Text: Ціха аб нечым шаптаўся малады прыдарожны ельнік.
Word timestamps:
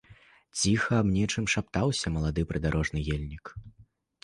Ціха 0.61 0.93
аб 1.01 1.11
нечым 1.17 1.45
шаптаўся 1.57 2.13
малады 2.17 2.47
прыдарожны 2.55 3.07
ельнік. 3.19 3.55